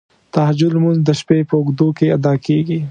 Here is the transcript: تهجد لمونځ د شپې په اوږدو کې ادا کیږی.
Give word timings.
تهجد 0.33 0.71
لمونځ 0.75 0.99
د 1.03 1.09
شپې 1.19 1.39
په 1.49 1.53
اوږدو 1.57 1.87
کې 1.97 2.05
ادا 2.17 2.33
کیږی. 2.45 2.79